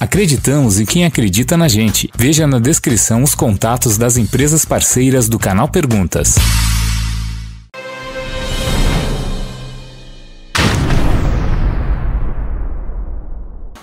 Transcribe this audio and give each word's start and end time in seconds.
Acreditamos 0.00 0.78
em 0.78 0.86
quem 0.86 1.04
acredita 1.04 1.56
na 1.56 1.66
gente. 1.66 2.08
Veja 2.16 2.46
na 2.46 2.60
descrição 2.60 3.24
os 3.24 3.34
contatos 3.34 3.98
das 3.98 4.16
empresas 4.16 4.64
parceiras 4.64 5.28
do 5.28 5.40
canal 5.40 5.68
Perguntas. 5.68 6.36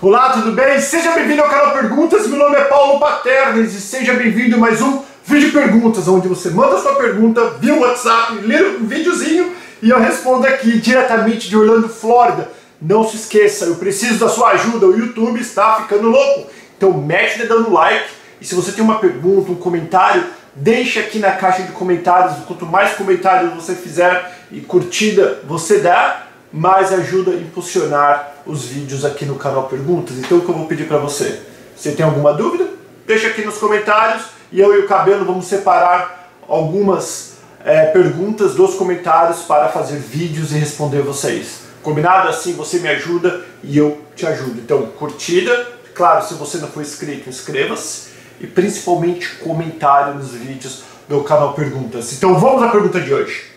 Olá, 0.02 0.30
tudo 0.30 0.54
bem? 0.54 0.80
Seja 0.80 1.12
bem-vindo 1.16 1.42
ao 1.42 1.50
canal 1.50 1.74
Perguntas. 1.74 2.26
Meu 2.28 2.40
nome 2.40 2.56
é 2.56 2.64
Paulo 2.64 2.98
Paternes 2.98 3.74
e 3.74 3.82
seja 3.82 4.14
bem-vindo 4.14 4.56
a 4.56 4.60
mais 4.60 4.82
um 4.82 5.02
vídeo 5.26 5.52
perguntas, 5.52 6.08
onde 6.08 6.30
você 6.30 6.50
manda 6.50 6.80
sua 6.80 6.96
pergunta 6.96 7.56
via 7.60 7.74
WhatsApp, 7.74 8.38
lê 8.38 8.64
um 8.78 8.86
videozinho 8.86 9.52
e 9.82 9.90
eu 9.90 10.00
respondo 10.00 10.48
aqui 10.48 10.80
diretamente 10.80 11.50
de 11.50 11.58
Orlando, 11.58 11.90
Flórida. 11.90 12.50
Não 12.82 13.08
se 13.08 13.16
esqueça, 13.16 13.66
eu 13.66 13.76
preciso 13.76 14.20
da 14.20 14.30
sua 14.30 14.52
ajuda, 14.52 14.86
o 14.86 14.98
YouTube 14.98 15.40
está 15.40 15.76
ficando 15.82 16.10
louco. 16.10 16.50
Então 16.78 16.94
mete 16.94 17.36
o 17.36 17.40
dedão 17.40 17.62
no 17.62 17.74
like 17.74 18.10
e 18.40 18.46
se 18.46 18.54
você 18.54 18.72
tem 18.72 18.84
uma 18.84 19.00
pergunta, 19.00 19.52
um 19.52 19.56
comentário, 19.56 20.26
deixa 20.54 21.00
aqui 21.00 21.20
na 21.20 21.32
caixa 21.32 21.64
de 21.64 21.72
comentários. 21.72 22.44
Quanto 22.46 22.66
mais 22.66 22.94
comentários 22.94 23.54
você 23.54 23.74
fizer 23.74 24.46
e 24.52 24.62
curtida 24.62 25.42
você 25.48 25.80
dá, 25.80 26.28
mais 26.52 26.94
ajuda 26.94 27.32
a 27.32 27.36
impulsionar 27.36 28.36
os 28.46 28.66
vídeos 28.66 29.04
aqui 29.04 29.26
no 29.26 29.36
canal 29.36 29.64
Perguntas. 29.64 30.18
Então 30.18 30.38
o 30.38 30.42
que 30.42 30.50
eu 30.50 30.56
vou 30.56 30.68
pedir 30.68 30.88
para 30.88 30.98
você? 30.98 31.42
Você 31.76 31.92
tem 31.92 32.06
alguma 32.06 32.34
dúvida? 32.34 32.68
Deixa 33.06 33.28
aqui 33.28 33.44
nos 33.44 33.58
comentários 33.58 34.26
e 34.52 34.60
eu 34.60 34.74
e 34.74 34.80
o 34.80 34.88
Cabelo 34.88 35.26
vamos 35.26 35.48
separar 35.48 36.32
algumas 36.48 37.36
é, 37.64 37.88
perguntas 37.88 38.54
dos 38.54 38.76
comentários 38.76 39.40
para 39.42 39.70
fazer 39.70 39.98
vídeos 39.98 40.52
e 40.52 40.56
responder 40.56 41.02
vocês. 41.02 41.65
Combinado? 41.86 42.28
Assim 42.28 42.54
você 42.54 42.80
me 42.80 42.88
ajuda 42.88 43.46
e 43.64 43.78
eu 43.78 44.04
te 44.16 44.26
ajudo. 44.26 44.60
Então, 44.60 44.88
curtida, 44.88 45.72
claro, 45.94 46.26
se 46.26 46.34
você 46.34 46.58
não 46.58 46.68
for 46.68 46.82
inscrito, 46.82 47.30
inscreva-se 47.30 48.16
e 48.42 48.48
principalmente 48.48 49.36
comentário 49.36 50.16
nos 50.16 50.34
vídeos 50.34 50.84
do 51.08 51.24
canal 51.24 51.54
Perguntas. 51.54 52.12
Então 52.12 52.40
vamos 52.40 52.64
à 52.64 52.70
pergunta 52.70 53.00
de 53.00 53.14
hoje. 53.14 53.52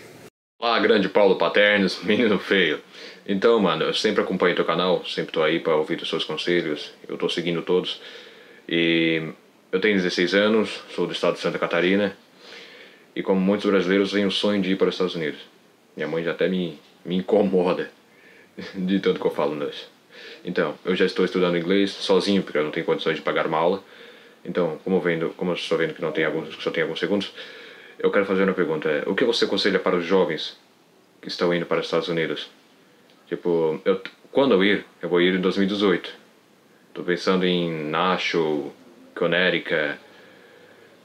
Olá, 0.61 0.79
grande 0.79 1.09
Paulo 1.09 1.39
Paternos, 1.39 1.99
menino 2.05 2.37
feio. 2.37 2.79
Então, 3.27 3.59
mano, 3.59 3.85
eu 3.85 3.95
sempre 3.95 4.21
acompanho 4.21 4.55
teu 4.55 4.65
canal, 4.65 5.03
sempre 5.05 5.33
tô 5.33 5.41
aí 5.41 5.59
para 5.59 5.75
ouvir 5.75 5.99
os 5.99 6.07
seus 6.07 6.23
conselhos, 6.23 6.93
eu 7.07 7.17
tô 7.17 7.27
seguindo 7.29 7.63
todos. 7.63 7.99
E 8.67 9.27
eu 9.71 9.81
tenho 9.81 9.95
16 9.95 10.35
anos, 10.35 10.83
sou 10.93 11.07
do 11.07 11.13
estado 11.13 11.33
de 11.33 11.39
Santa 11.39 11.57
Catarina, 11.57 12.15
e 13.15 13.23
como 13.23 13.41
muitos 13.41 13.67
brasileiros, 13.67 14.11
tenho 14.11 14.27
o 14.27 14.31
sonho 14.31 14.61
de 14.61 14.73
ir 14.73 14.75
para 14.75 14.89
os 14.89 14.93
Estados 14.93 15.15
Unidos. 15.15 15.39
Minha 15.97 16.07
mãe 16.07 16.23
já 16.23 16.29
até 16.29 16.47
me, 16.47 16.79
me 17.03 17.15
incomoda 17.15 17.89
de 18.75 18.99
tanto 18.99 19.19
que 19.19 19.25
eu 19.25 19.31
falo 19.31 19.55
inglês. 19.55 19.87
Então, 20.43 20.77
eu 20.85 20.95
já 20.95 21.05
estou 21.05 21.25
estudando 21.25 21.57
inglês 21.57 21.91
sozinho, 21.91 22.43
porque 22.43 22.57
eu 22.57 22.63
não 22.63 22.71
tenho 22.71 22.85
condições 22.85 23.17
de 23.17 23.21
pagar 23.21 23.47
uma 23.47 23.57
aula. 23.57 23.83
Então, 24.43 24.79
como, 24.83 24.99
vendo, 24.99 25.29
como 25.35 25.51
eu 25.51 25.55
estou 25.55 25.77
vendo 25.77 25.93
que 25.93 26.01
não 26.01 26.11
tem 26.11 26.25
alguns, 26.25 26.55
só 26.61 26.71
tem 26.71 26.83
alguns 26.83 26.99
segundos, 26.99 27.33
eu 27.97 28.09
quero 28.11 28.25
fazer 28.25 28.43
uma 28.43 28.53
pergunta. 28.53 28.89
É, 28.89 29.03
o 29.05 29.15
que 29.15 29.25
você 29.25 29.45
aconselha 29.45 29.79
para 29.79 29.95
os 29.95 30.05
jovens 30.05 30.57
que 31.21 31.27
estão 31.27 31.53
indo 31.53 31.65
para 31.65 31.79
os 31.79 31.85
Estados 31.85 32.07
Unidos? 32.07 32.49
Tipo, 33.27 33.81
eu, 33.83 34.01
quando 34.31 34.53
eu 34.53 34.63
ir, 34.63 34.85
eu 35.01 35.09
vou 35.09 35.21
ir 35.21 35.35
em 35.35 35.41
2018. 35.41 36.09
Estou 36.87 37.03
pensando 37.03 37.45
em 37.45 37.89
Nashville, 37.89 38.71
Connecticut, 39.13 39.99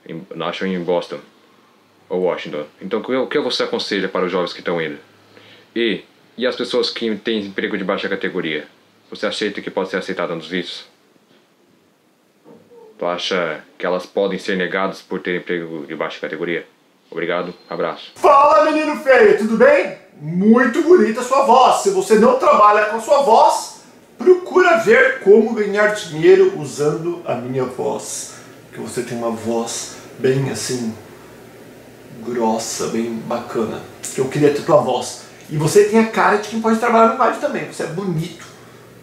em 0.08 0.24
Nashville 0.34 0.74
em 0.74 0.82
Boston 0.82 1.20
ou 2.08 2.22
Washington. 2.22 2.66
Então, 2.80 3.00
o 3.00 3.26
que 3.26 3.38
você 3.40 3.64
aconselha 3.64 4.08
para 4.08 4.24
os 4.24 4.32
jovens 4.32 4.52
que 4.52 4.60
estão 4.60 4.80
indo? 4.80 4.98
E 5.74 6.04
e 6.36 6.46
as 6.46 6.56
pessoas 6.56 6.90
que 6.90 7.14
têm 7.16 7.46
emprego 7.46 7.78
de 7.78 7.84
baixa 7.84 8.08
categoria? 8.08 8.66
Você 9.10 9.26
aceita 9.26 9.60
que 9.60 9.70
pode 9.70 9.90
ser 9.90 9.96
aceitada 9.96 10.34
nos 10.34 10.48
vistos? 10.48 10.86
Tu 12.98 13.06
acha 13.06 13.62
que 13.76 13.84
elas 13.84 14.06
podem 14.06 14.38
ser 14.38 14.56
negadas 14.56 15.02
por 15.02 15.20
ter 15.20 15.36
emprego 15.40 15.84
de 15.86 15.94
baixa 15.94 16.20
categoria? 16.20 16.66
Obrigado, 17.10 17.54
abraço. 17.68 18.12
Fala 18.16 18.70
menino 18.70 18.96
feio, 18.96 19.38
tudo 19.38 19.56
bem? 19.56 19.98
Muito 20.20 20.82
bonita 20.82 21.20
a 21.20 21.24
sua 21.24 21.44
voz. 21.44 21.82
Se 21.82 21.90
você 21.90 22.16
não 22.16 22.38
trabalha 22.38 22.86
com 22.86 22.96
a 22.96 23.00
sua 23.00 23.22
voz, 23.22 23.84
procura 24.16 24.78
ver 24.78 25.20
como 25.20 25.54
ganhar 25.54 25.94
dinheiro 25.94 26.58
usando 26.58 27.22
a 27.24 27.34
minha 27.34 27.64
voz. 27.64 28.34
Que 28.72 28.80
você 28.80 29.02
tem 29.02 29.16
uma 29.18 29.30
voz 29.30 29.96
bem 30.18 30.50
assim, 30.50 30.94
grossa, 32.24 32.88
bem 32.88 33.12
bacana. 33.26 33.80
Eu 34.16 34.28
queria 34.28 34.52
ter 34.52 34.62
tua 34.62 34.80
voz. 34.80 35.23
E 35.50 35.56
você 35.56 35.84
tem 35.84 36.00
a 36.00 36.06
cara 36.06 36.38
de 36.38 36.48
quem 36.48 36.60
pode 36.60 36.78
trabalhar 36.78 37.08
no 37.08 37.18
rádio 37.18 37.40
também. 37.40 37.66
Você 37.70 37.82
é 37.82 37.86
bonito 37.86 38.44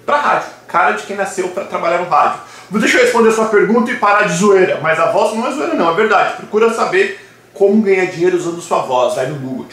para 0.06 0.18
rádio. 0.18 0.50
Cara 0.68 0.92
de 0.94 1.04
quem 1.04 1.16
nasceu 1.16 1.50
para 1.50 1.66
trabalhar 1.66 2.00
no 2.00 2.10
rádio. 2.10 2.40
Deixa 2.72 2.98
eu 2.98 3.04
responder 3.04 3.32
sua 3.32 3.46
pergunta 3.46 3.92
e 3.92 3.98
parar 3.98 4.24
de 4.24 4.34
zoeira. 4.34 4.80
Mas 4.82 5.00
a 5.00 5.12
voz 5.12 5.36
não 5.36 5.48
é 5.48 5.52
zoeira 5.52 5.74
não, 5.76 5.92
é 5.92 5.94
verdade. 5.94 6.38
Procura 6.38 6.74
saber 6.74 7.20
como 7.54 7.82
ganhar 7.82 8.06
dinheiro 8.06 8.38
usando 8.38 8.62
sua 8.62 8.80
voz. 8.80 9.16
Vai 9.16 9.28
no 9.28 9.36
Google. 9.36 9.68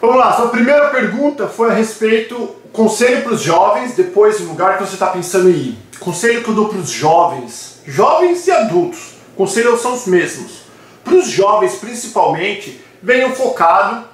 Vamos 0.00 0.16
lá, 0.16 0.32
sua 0.32 0.48
primeira 0.48 0.88
pergunta 0.88 1.46
foi 1.46 1.68
a 1.68 1.74
respeito 1.74 2.56
conselho 2.72 3.22
para 3.22 3.32
os 3.32 3.42
jovens, 3.42 3.94
depois 3.94 4.40
o 4.40 4.44
lugar 4.44 4.78
que 4.78 4.84
você 4.84 4.94
está 4.94 5.08
pensando 5.08 5.50
em 5.50 5.52
ir. 5.52 5.78
Conselho 5.98 6.42
que 6.42 6.48
eu 6.48 6.54
dou 6.54 6.70
para 6.70 6.78
os 6.78 6.88
jovens, 6.88 7.82
jovens 7.86 8.46
e 8.46 8.50
adultos, 8.50 9.16
conselhos 9.36 9.82
são 9.82 9.92
os 9.92 10.06
mesmos. 10.06 10.62
Para 11.04 11.16
os 11.16 11.28
jovens, 11.28 11.74
principalmente, 11.74 12.82
venham 13.02 13.32
focado 13.32 14.04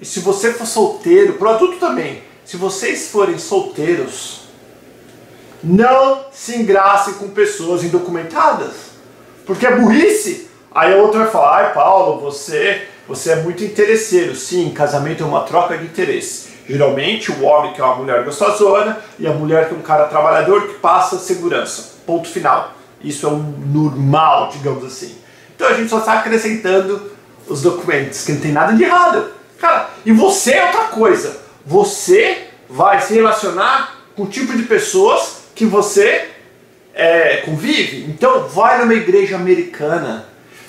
e 0.00 0.04
se 0.04 0.20
você 0.20 0.52
for 0.52 0.66
solteiro, 0.66 1.34
pro 1.34 1.48
adulto 1.48 1.78
também, 1.78 2.22
se 2.44 2.56
vocês 2.56 3.08
forem 3.08 3.38
solteiros, 3.38 4.42
não 5.62 6.26
se 6.30 6.56
engracem 6.56 7.14
com 7.14 7.28
pessoas 7.30 7.82
indocumentadas. 7.82 8.74
Porque 9.46 9.66
é 9.66 9.74
burrice. 9.74 10.48
Aí 10.72 10.92
a 10.92 10.96
outra 10.96 11.20
vai 11.20 11.30
falar, 11.30 11.56
ai 11.56 11.72
Paulo, 11.72 12.20
você, 12.20 12.86
você 13.08 13.32
é 13.32 13.36
muito 13.36 13.64
interesseiro. 13.64 14.34
Sim, 14.34 14.70
casamento 14.70 15.22
é 15.22 15.26
uma 15.26 15.42
troca 15.42 15.78
de 15.78 15.84
interesse. 15.84 16.48
Geralmente 16.68 17.30
o 17.30 17.44
homem 17.44 17.72
que 17.72 17.80
é 17.80 17.84
uma 17.84 17.96
mulher 17.96 18.24
gostosona 18.24 18.98
e 19.18 19.26
a 19.26 19.32
mulher 19.32 19.68
que 19.68 19.74
é 19.74 19.78
um 19.78 19.82
cara 19.82 20.04
trabalhador 20.04 20.66
que 20.66 20.74
passa 20.74 21.18
segurança. 21.18 21.94
Ponto 22.04 22.28
final. 22.28 22.74
Isso 23.02 23.26
é 23.26 23.30
o 23.30 23.36
normal, 23.36 24.50
digamos 24.52 24.84
assim. 24.84 25.16
Então 25.54 25.68
a 25.68 25.72
gente 25.72 25.88
só 25.88 25.98
está 25.98 26.14
acrescentando 26.14 27.10
os 27.48 27.62
documentos, 27.62 28.24
que 28.24 28.32
não 28.32 28.40
tem 28.40 28.52
nada 28.52 28.72
de 28.74 28.82
errado. 28.82 29.30
Cara, 29.58 29.90
e 30.04 30.12
você 30.12 30.52
é 30.52 30.66
outra 30.66 30.84
coisa. 30.84 31.40
Você 31.64 32.48
vai 32.68 33.00
se 33.00 33.14
relacionar 33.14 33.96
com 34.14 34.24
o 34.24 34.28
tipo 34.28 34.56
de 34.56 34.64
pessoas 34.64 35.44
que 35.54 35.64
você 35.64 36.28
é, 36.94 37.38
convive. 37.38 38.04
Então, 38.08 38.48
vai 38.48 38.78
numa 38.78 38.94
igreja 38.94 39.36
americana, 39.36 40.26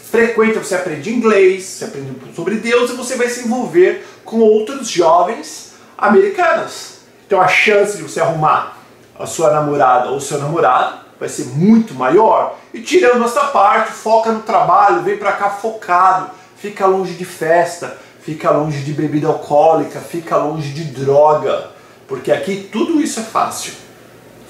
frequenta, 0.09 0.59
você 0.63 0.75
aprende 0.75 1.13
inglês, 1.13 1.63
você 1.63 1.85
aprende 1.85 2.11
sobre 2.35 2.55
Deus 2.55 2.91
e 2.91 2.95
você 2.95 3.15
vai 3.15 3.29
se 3.29 3.45
envolver 3.45 4.05
com 4.23 4.39
outros 4.39 4.89
jovens 4.89 5.73
americanos. 5.97 6.97
Então, 7.25 7.41
a 7.41 7.47
chance 7.47 7.97
de 7.97 8.03
você 8.03 8.19
arrumar 8.19 8.77
a 9.17 9.25
sua 9.25 9.51
namorada 9.51 10.09
ou 10.09 10.19
seu 10.19 10.39
namorado 10.39 10.99
vai 11.19 11.27
ser 11.27 11.45
muito 11.45 11.93
maior. 11.93 12.57
E 12.73 12.81
tirando 12.81 13.23
essa 13.25 13.45
parte, 13.45 13.91
foca 13.91 14.31
no 14.31 14.41
trabalho, 14.41 15.01
vem 15.01 15.17
para 15.17 15.33
cá 15.33 15.49
focado, 15.49 16.31
fica 16.57 16.85
longe 16.85 17.13
de 17.13 17.25
festa 17.25 17.97
fica 18.27 18.51
longe 18.51 18.79
de 18.79 18.91
bebida 18.91 19.27
alcoólica, 19.27 20.01
fica 20.01 20.35
longe 20.35 20.73
de 20.73 20.83
droga, 20.83 21.69
porque 22.09 22.29
aqui 22.29 22.67
tudo 22.69 22.99
isso 22.99 23.21
é 23.21 23.23
fácil. 23.23 23.71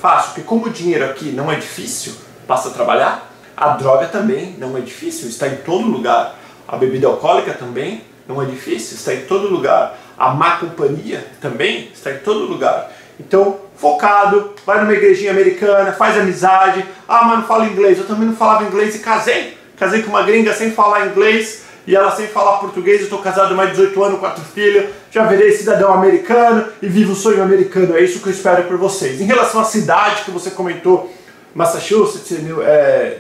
Fácil, 0.02 0.30
porque 0.30 0.42
como 0.42 0.66
o 0.66 0.70
dinheiro 0.72 1.06
aqui 1.06 1.26
não 1.26 1.52
é 1.52 1.58
difícil, 1.58 2.14
passa 2.48 2.70
a 2.70 2.72
trabalhar, 2.72 3.32
a 3.56 3.70
droga 3.70 4.08
também 4.08 4.56
não 4.58 4.76
é 4.76 4.82
difícil, 4.82 5.30
está 5.30 5.48
em 5.48 5.58
todo 5.58 5.86
lugar. 5.86 6.36
A 6.68 6.76
bebida 6.76 7.06
alcoólica 7.06 7.54
também 7.54 8.02
não 8.28 8.42
é 8.42 8.46
difícil, 8.46 8.98
está 8.98 9.14
em 9.14 9.28
todo 9.28 9.48
lugar. 9.48 9.96
A 10.18 10.32
má 10.32 10.58
companhia 10.58 11.28
também 11.40 11.92
está 11.94 12.10
em 12.10 12.18
todo 12.18 12.46
lugar. 12.46 12.92
Então, 13.20 13.60
focado, 13.76 14.56
vai 14.66 14.82
numa 14.82 14.94
igrejinha 14.94 15.30
americana, 15.30 15.92
faz 15.92 16.18
amizade. 16.18 16.84
Ah, 17.08 17.26
mas 17.26 17.40
não 17.40 17.46
falo 17.46 17.66
inglês. 17.66 18.00
Eu 18.00 18.08
também 18.08 18.28
não 18.28 18.36
falava 18.36 18.64
inglês 18.64 18.96
e 18.96 19.00
casei. 19.00 19.56
Casei 19.78 20.02
com 20.02 20.10
uma 20.10 20.24
gringa 20.24 20.52
sem 20.52 20.72
falar 20.72 21.06
inglês 21.06 21.67
e 21.88 21.96
ela 21.96 22.12
sem 22.12 22.28
falar 22.28 22.58
português, 22.58 22.98
eu 22.98 23.06
estou 23.06 23.20
casado 23.20 23.56
mais 23.56 23.70
de 23.70 23.78
18 23.78 24.04
anos, 24.04 24.20
quatro 24.20 24.44
filhos, 24.44 24.90
já 25.10 25.24
virei 25.24 25.54
cidadão 25.54 25.94
americano 25.94 26.68
e 26.82 26.88
vivo 26.88 27.14
o 27.14 27.16
sonho 27.16 27.42
americano. 27.42 27.96
É 27.96 28.02
isso 28.02 28.20
que 28.20 28.28
eu 28.28 28.34
espero 28.34 28.66
por 28.66 28.76
vocês. 28.76 29.22
Em 29.22 29.24
relação 29.24 29.62
à 29.62 29.64
cidade 29.64 30.26
que 30.26 30.32
você 30.32 30.52
comentou, 30.52 31.10
Massachusetts, 31.56 32.44
New, 32.44 32.62
é, 32.62 33.20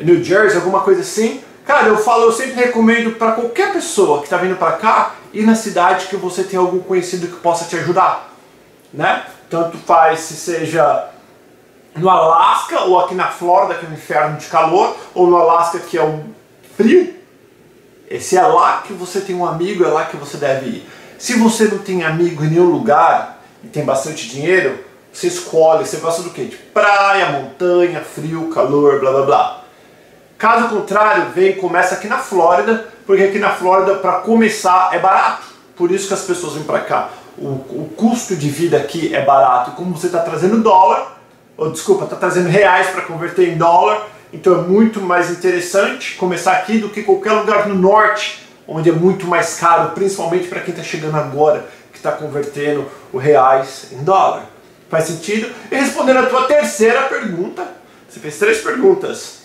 New 0.00 0.22
Jersey, 0.22 0.58
alguma 0.58 0.80
coisa 0.80 1.00
assim, 1.00 1.40
cara, 1.64 1.88
eu 1.88 1.96
falo, 1.96 2.24
eu 2.24 2.32
sempre 2.32 2.62
recomendo 2.62 3.12
para 3.12 3.32
qualquer 3.32 3.72
pessoa 3.72 4.18
que 4.18 4.24
está 4.24 4.36
vindo 4.36 4.56
para 4.56 4.72
cá 4.72 5.14
ir 5.32 5.46
na 5.46 5.54
cidade 5.54 6.08
que 6.08 6.16
você 6.16 6.44
tem 6.44 6.58
algum 6.58 6.80
conhecido 6.80 7.26
que 7.26 7.36
possa 7.36 7.64
te 7.64 7.76
ajudar, 7.76 8.34
né? 8.92 9.24
Tanto 9.48 9.78
faz 9.78 10.20
se 10.20 10.34
seja 10.34 11.08
no 11.96 12.10
Alasca 12.10 12.82
ou 12.82 13.00
aqui 13.00 13.14
na 13.14 13.28
Flórida, 13.28 13.76
que 13.76 13.86
é 13.86 13.88
um 13.88 13.94
inferno 13.94 14.36
de 14.36 14.46
calor, 14.46 14.94
ou 15.14 15.26
no 15.26 15.38
Alasca 15.38 15.78
que 15.78 15.96
é 15.96 16.04
um 16.04 16.22
frio, 16.76 17.21
se 18.20 18.36
é 18.36 18.42
lá 18.42 18.82
que 18.86 18.92
você 18.92 19.20
tem 19.20 19.34
um 19.34 19.46
amigo, 19.46 19.84
é 19.84 19.88
lá 19.88 20.04
que 20.04 20.16
você 20.16 20.36
deve 20.36 20.66
ir. 20.66 20.88
Se 21.18 21.34
você 21.34 21.64
não 21.64 21.78
tem 21.78 22.04
amigo 22.04 22.44
em 22.44 22.48
nenhum 22.48 22.70
lugar 22.70 23.42
e 23.62 23.68
tem 23.68 23.84
bastante 23.84 24.28
dinheiro, 24.28 24.78
Você 25.12 25.26
escolhe, 25.26 25.86
você 25.86 25.98
gosta 25.98 26.22
do 26.22 26.30
quê? 26.30 26.44
De 26.46 26.56
praia, 26.56 27.26
montanha, 27.32 28.00
frio, 28.00 28.48
calor, 28.48 28.98
blá 28.98 29.10
blá 29.12 29.22
blá. 29.22 29.62
Caso 30.38 30.70
contrário, 30.70 31.30
vem 31.34 31.50
e 31.50 31.56
começa 31.56 31.94
aqui 31.94 32.08
na 32.08 32.18
Flórida, 32.18 32.88
porque 33.06 33.22
aqui 33.24 33.38
na 33.38 33.50
Flórida, 33.50 33.96
para 33.96 34.20
começar, 34.20 34.88
é 34.92 34.98
barato. 34.98 35.46
Por 35.76 35.90
isso 35.90 36.08
que 36.08 36.14
as 36.14 36.22
pessoas 36.22 36.54
vêm 36.54 36.64
para 36.64 36.80
cá. 36.80 37.10
O, 37.38 37.46
o, 37.46 37.92
custo 37.96 38.34
de 38.34 38.48
vida 38.48 38.76
aqui 38.76 39.14
é 39.14 39.22
barato. 39.24 39.72
Como 39.72 39.96
você 39.96 40.06
está 40.06 40.20
trazendo 40.20 40.62
dólar, 40.62 41.18
ou 41.56 41.70
desculpa, 41.70 42.04
está 42.04 42.16
trazendo 42.16 42.48
reais 42.48 42.88
para 42.88 43.02
converter 43.02 43.50
em 43.50 43.56
dólar, 43.56 44.08
então 44.32 44.54
é 44.54 44.62
muito 44.62 45.00
mais 45.00 45.30
interessante 45.30 46.16
começar 46.16 46.52
aqui 46.52 46.78
do 46.78 46.88
que 46.88 47.02
qualquer 47.02 47.32
lugar 47.32 47.68
no 47.68 47.74
norte, 47.74 48.46
onde 48.66 48.88
é 48.88 48.92
muito 48.92 49.26
mais 49.26 49.56
caro, 49.56 49.90
principalmente 49.90 50.48
para 50.48 50.60
quem 50.60 50.72
está 50.72 50.82
chegando 50.82 51.16
agora, 51.16 51.68
que 51.92 51.98
está 51.98 52.12
convertendo 52.12 52.86
o 53.12 53.18
reais 53.18 53.88
em 53.92 54.02
dólar. 54.02 54.46
Faz 54.88 55.04
sentido? 55.04 55.52
E 55.70 55.74
respondendo 55.74 56.18
a 56.18 56.26
tua 56.26 56.44
terceira 56.44 57.02
pergunta, 57.02 57.66
você 58.08 58.20
fez 58.20 58.38
três 58.38 58.58
perguntas. 58.58 59.42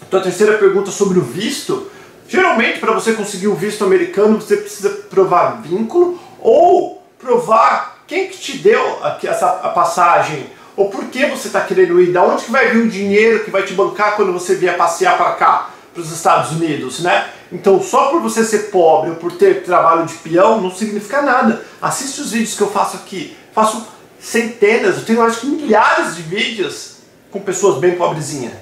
A 0.00 0.04
tua 0.06 0.20
terceira 0.20 0.56
pergunta 0.58 0.90
sobre 0.90 1.18
o 1.18 1.22
visto, 1.22 1.90
geralmente 2.28 2.78
para 2.78 2.92
você 2.92 3.12
conseguir 3.12 3.48
o 3.48 3.54
visto 3.54 3.84
americano 3.84 4.40
você 4.40 4.56
precisa 4.56 4.90
provar 5.10 5.62
vínculo 5.62 6.18
ou 6.40 7.02
provar 7.18 8.02
quem 8.06 8.28
que 8.28 8.38
te 8.38 8.58
deu 8.58 8.98
essa 9.22 9.46
a 9.62 9.68
passagem 9.70 10.46
ou 10.76 10.90
por 10.90 11.06
que 11.06 11.24
você 11.26 11.46
está 11.46 11.62
querendo 11.62 12.00
ir, 12.00 12.12
da 12.12 12.22
onde 12.22 12.44
que 12.44 12.52
vai 12.52 12.70
vir 12.70 12.82
o 12.82 12.88
dinheiro 12.88 13.44
que 13.44 13.50
vai 13.50 13.62
te 13.62 13.72
bancar 13.72 14.14
quando 14.14 14.32
você 14.32 14.54
vier 14.54 14.76
passear 14.76 15.16
para 15.16 15.32
cá, 15.32 15.70
para 15.94 16.02
os 16.02 16.12
Estados 16.12 16.52
Unidos, 16.52 17.00
né? 17.00 17.30
Então, 17.50 17.82
só 17.82 18.10
por 18.10 18.20
você 18.20 18.44
ser 18.44 18.70
pobre 18.70 19.10
ou 19.10 19.16
por 19.16 19.32
ter 19.32 19.62
trabalho 19.62 20.04
de 20.04 20.14
peão 20.14 20.60
não 20.60 20.70
significa 20.70 21.22
nada. 21.22 21.64
Assiste 21.80 22.20
os 22.20 22.32
vídeos 22.32 22.54
que 22.54 22.60
eu 22.60 22.70
faço 22.70 22.96
aqui. 22.96 23.34
Faço 23.52 23.86
centenas, 24.20 24.98
eu 24.98 25.04
tenho 25.04 25.22
acho 25.22 25.40
que 25.40 25.46
milhares 25.46 26.16
de 26.16 26.22
vídeos 26.22 26.96
com 27.30 27.40
pessoas 27.40 27.78
bem 27.78 27.94
pobrezinhas. 27.94 28.52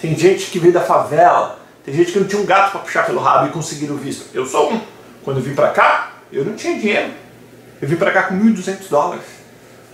Tem 0.00 0.16
gente 0.16 0.46
que 0.46 0.58
veio 0.58 0.72
da 0.72 0.80
favela, 0.80 1.60
tem 1.84 1.92
gente 1.92 2.12
que 2.12 2.20
não 2.20 2.26
tinha 2.26 2.40
um 2.40 2.46
gato 2.46 2.70
para 2.70 2.80
puxar 2.80 3.04
pelo 3.04 3.20
rabo 3.20 3.48
e 3.48 3.50
conseguir 3.50 3.90
o 3.90 3.96
visto. 3.96 4.26
Eu 4.32 4.46
sou 4.46 4.72
um. 4.72 4.80
Quando 5.24 5.38
eu 5.38 5.42
vim 5.42 5.54
para 5.54 5.68
cá, 5.70 6.12
eu 6.32 6.44
não 6.44 6.54
tinha 6.54 6.78
dinheiro. 6.78 7.12
Eu 7.82 7.88
vim 7.88 7.96
para 7.96 8.12
cá 8.12 8.22
com 8.24 8.34
1.200 8.34 8.88
dólares. 8.88 9.24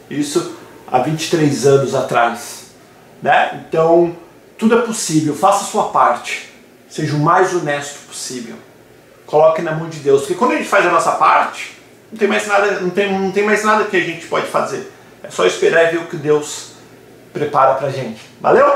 Isso 0.09 0.57
há 0.95 1.01
23 1.01 1.67
anos 1.67 1.93
atrás. 1.93 2.67
Né? 3.21 3.65
Então, 3.69 4.17
tudo 4.57 4.79
é 4.79 4.83
possível. 4.83 5.35
Faça 5.35 5.65
a 5.65 5.67
sua 5.67 5.89
parte. 5.89 6.49
Seja 6.89 7.17
o 7.17 7.19
mais 7.19 7.53
honesto 7.53 8.07
possível. 8.07 8.55
Coloque 9.27 9.61
na 9.61 9.73
mão 9.73 9.89
de 9.89 9.99
Deus. 9.99 10.21
Porque 10.21 10.35
quando 10.35 10.53
a 10.53 10.57
gente 10.57 10.69
faz 10.69 10.87
a 10.87 10.93
nossa 10.93 11.13
parte, 11.13 11.77
não 12.13 12.19
tem 12.19 12.29
mais 12.29 12.47
nada, 12.47 12.79
não 12.79 12.91
tem, 12.91 13.13
não 13.13 13.33
tem 13.33 13.43
mais 13.43 13.65
nada 13.65 13.87
que 13.87 13.97
a 13.97 14.01
gente 14.01 14.27
pode 14.27 14.47
fazer. 14.47 14.93
É 15.21 15.31
só 15.31 15.45
esperar 15.45 15.89
e 15.89 15.97
ver 15.97 16.03
o 16.03 16.07
que 16.07 16.17
Deus 16.17 16.75
prepara 17.33 17.75
pra 17.75 17.91
gente. 17.91 18.21
Valeu? 18.41 18.71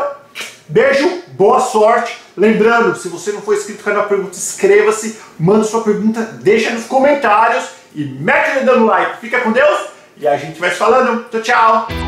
Beijo, 0.67 1.23
boa 1.29 1.61
sorte. 1.61 2.19
Lembrando, 2.37 2.97
se 2.97 3.09
você 3.09 3.31
não 3.31 3.43
for 3.43 3.55
inscrito 3.55 3.79
no 3.79 3.85
canal 3.85 4.09
Pergunta, 4.09 4.37
inscreva-se, 4.37 5.19
manda 5.39 5.63
sua 5.63 5.83
pergunta, 5.83 6.23
deixa 6.23 6.71
nos 6.71 6.87
comentários 6.87 7.65
e 7.95 8.05
mete 8.05 8.65
dando 8.65 8.87
like. 8.87 9.21
Fica 9.21 9.41
com 9.41 9.53
Deus 9.53 9.89
e 10.17 10.27
a 10.27 10.37
gente 10.37 10.59
vai 10.59 10.71
se 10.71 10.77
falando. 10.77 11.29
Tchau, 11.31 11.43
tchau. 11.43 12.08